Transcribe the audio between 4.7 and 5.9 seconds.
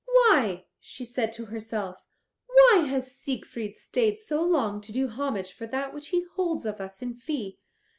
to do homage for